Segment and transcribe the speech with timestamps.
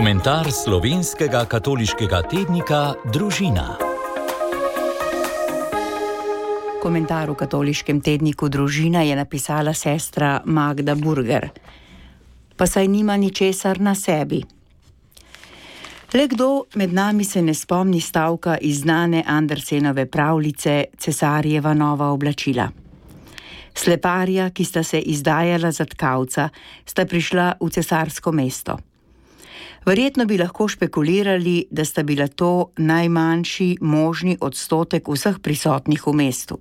[0.00, 2.78] Komentar slovenskega katoliškega tednika
[3.12, 3.76] Družina.
[6.80, 11.50] Komentar v katoliškem tedniku Družina je napisala sestra Magda Burger.
[12.56, 14.40] Pa saj nima ničesar na sebi.
[16.16, 22.70] Le kdo med nami se ne spomni stavka iz znane Andersenove pravljice Cesarjeva nova oblačila.
[23.76, 26.48] Sleparja, ki sta se izdajala za tkavca,
[26.86, 28.80] sta prišla v cesarsko mesto.
[29.86, 36.58] Verjetno bi lahko špekulirali, da sta bila to najmanjši možni odstotek vseh prisotnih v mestu.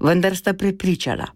[0.00, 1.26] Vendar sta prepričala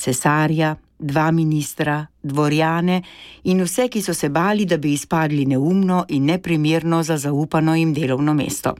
[0.00, 3.02] cesarja, dva ministra, dvorjane
[3.44, 7.94] in vse, ki so se bali, da bi izpadli neumno in neprimerno za zaupano jim
[7.94, 8.74] delovno mesto.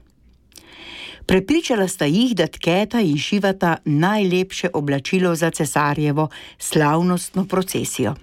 [1.27, 8.15] Prepričala sta jih, da tketa in šivata najlepše oblačilo za cesarjevo slavnostno procesijo.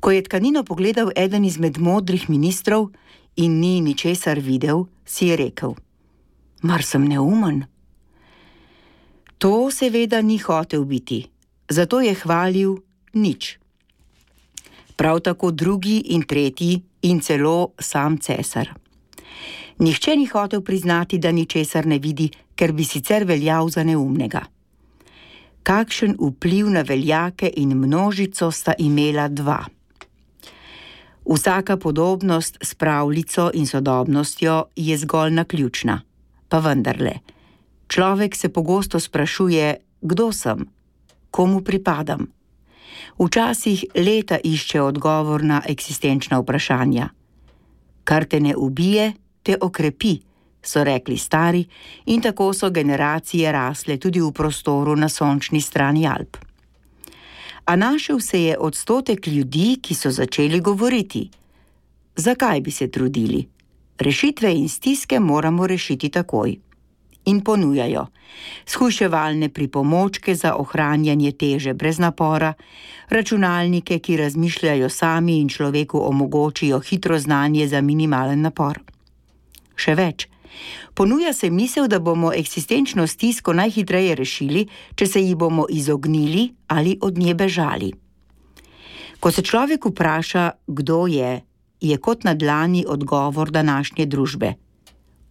[0.00, 2.90] Ko je tkanino pogledal eden izmed modrih ministrov
[3.36, 5.74] in ni ničesar videl, si je rekel:
[6.62, 7.64] Mar sem neumen?
[9.38, 11.26] To seveda ni hotel biti,
[11.68, 12.76] zato je hvalil
[13.14, 13.58] nič.
[14.96, 18.74] Prav tako drugi in tretji in celo sam cesar.
[19.78, 24.42] Nihče ni hotel priznati, da ničesar ne vidi, ker bi sicer veljal za neumnega.
[25.62, 29.77] Kakšen vpliv na veljake in množico sta imela dva?
[31.28, 36.00] Vsaka podobnost s pravljico in sodobnostjo je zgolj naključna,
[36.48, 37.12] pa vendarle.
[37.88, 40.66] Človek se pogosto sprašuje, kdo sem,
[41.30, 42.26] komu pripadam.
[43.18, 47.08] Včasih leta išče odgovor na eksistenčna vprašanja.
[48.04, 49.12] Kar te ne ubije,
[49.42, 50.18] te okrepi,
[50.62, 51.64] so rekli stari,
[52.06, 56.47] in tako so generacije rasle tudi v prostoru na sončni strani Alp.
[57.68, 61.28] A našel se je odstotek ljudi, ki so začeli govoriti:
[62.16, 63.48] Zakaj bi se trudili?
[63.98, 66.56] Rešitve in stiske moramo rešiti takoj.
[67.24, 68.06] In ponujajo
[68.66, 72.54] shujševalne pripomočke za ohranjanje teže brez napora,
[73.08, 78.80] računalnike, ki razmišljajo sami in človeku omogočijo hitro znanje za minimalen napor.
[79.76, 80.28] Še več.
[80.94, 86.98] Ponuja se misel, da bomo eksistenčno stisko najhitreje rešili, če se ji bomo izognili ali
[87.02, 87.92] od nje bežali.
[89.20, 91.42] Ko se človek vpraša, kdo je,
[91.80, 94.54] je kot na dlani odgovor današnje družbe: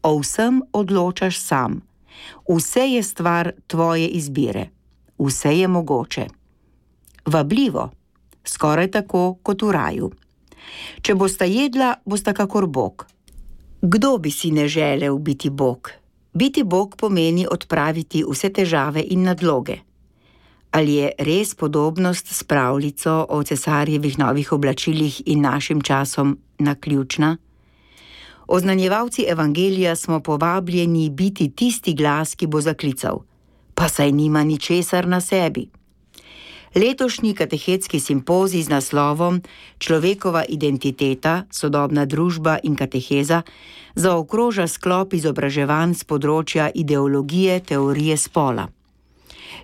[0.03, 1.81] O vsem odločaš sam,
[2.49, 4.69] vse je stvar tvoje izbire,
[5.19, 6.27] vse je mogoče.
[7.25, 7.91] Vabljivo,
[8.45, 10.11] skoraj tako kot v raju.
[11.01, 13.07] Če bosta jedla, bosta kakor Bog.
[13.89, 15.91] Kdo bi si ne želel biti Bog?
[16.33, 19.77] Biti Bog pomeni odpraviti vse težave in nadloge.
[20.71, 27.37] Ali je res podobnost s pravljico o cesarjevih novih oblačilih in našim časom naključna?
[28.47, 33.23] Oznanjevalci evangelija smo povabljeni biti tisti glas, ki bo zaklical:
[33.75, 35.69] Pa saj nima ničesar na sebi.
[36.75, 39.41] Letošnji katehetski simpozij z naslovom
[39.79, 43.41] Človekova identiteta, sodobna družba in kateheza
[43.95, 48.67] zaokroža sklop izobraževanj z področja ideologije teorije spola.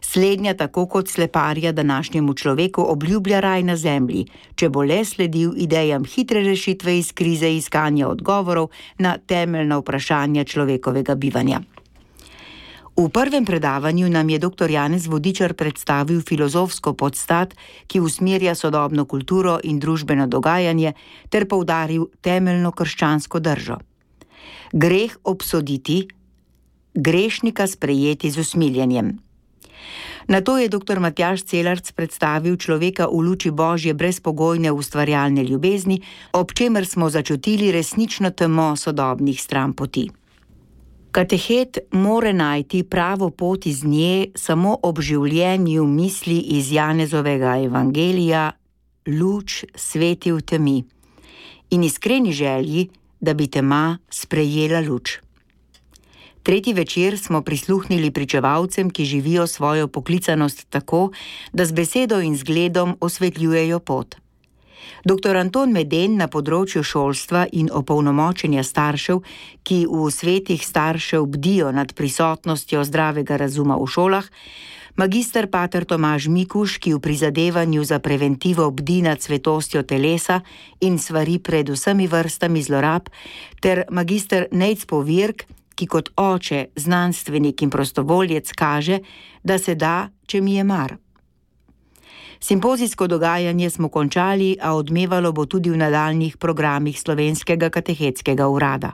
[0.01, 4.25] Slednja, tako kot sleparja današnjemu človeku, obljublja raj na zemlji,
[4.55, 11.15] če bo le sledil idejam hitre rešitve iz krize iskanja odgovorov na temeljna vprašanja človekovega
[11.15, 11.61] bivanja.
[12.93, 14.69] V prvem predavanju nam je dr.
[14.69, 17.55] Janez Vodičar predstavil filozofsko podstat,
[17.89, 20.93] ki usmerja sodobno kulturo in družbeno dogajanje,
[21.29, 23.79] ter poudaril temeljno krščansko držo.
[24.73, 26.05] Greh obsoditi,
[26.93, 29.17] grešnika sprejeti z usmiljenjem.
[30.27, 30.99] Na to je dr.
[30.99, 36.01] Matjaš Celarc predstavil človeka v luči božje brezpogojne ustvarjalne ljubezni,
[36.33, 40.11] ob čemer smo začutili resnično temo sodobnih stran poti.
[41.13, 48.47] Katehet more najti pravo pot iz nje samo ob življenju misli iz Janezovega evangelija:
[49.05, 50.79] Luč sveti v temi
[51.69, 52.87] in iskreni želji,
[53.21, 55.19] da bi tema sprejela luč.
[56.43, 61.11] Tretji večer smo prisluhnili pričevalcem, ki živijo svojo poklicanost tako,
[61.53, 64.15] da z besedo in zgledom osvetljujejo pot.
[65.05, 65.35] Dr.
[65.35, 69.23] Anton Meden na področju šolstva in opolnomočenja staršev,
[69.63, 74.29] ki v svetih staršev bdijo nad prisotnostjo zdravega razuma v šolah,
[74.95, 80.41] magistr Pater Tomaž Mikuš, ki v prizadevanju za preventivo bdi nad svetostjo telesa
[80.81, 83.09] in svari pred vsemi vrstami zlorab,
[83.61, 88.99] ter magistr Nejc Povirk, ki kot oče, znanstvenik in prostovoljec kaže,
[89.43, 91.02] da se da, če mi je mar.
[92.39, 98.91] Simpozijsko dogajanje smo končali, a odmevalo bo tudi v nadaljnih programih slovenskega katehetskega urada.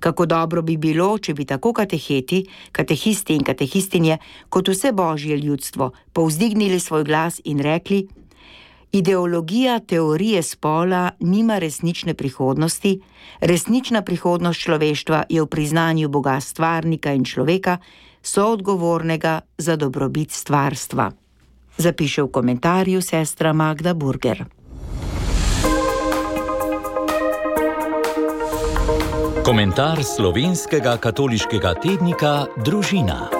[0.00, 4.18] Kako dobro bi bilo, če bi tako kateheti, katehisti in katehistinje,
[4.48, 8.06] kot vse božje ljudstvo, povzdignili svoj glas in rekli:
[8.92, 13.00] Ideologija teorije spola nima resnične prihodnosti,
[13.40, 17.78] resnična prihodnost človeštva je v priznanju Boga stvarnika in človeka,
[18.22, 21.10] soodgovornega za dobrobit stvarstva.
[21.78, 24.44] Zapiše v komentarju sestra Magda Burger.
[29.44, 33.39] Komentar slovenskega katoliškega tednika Družina.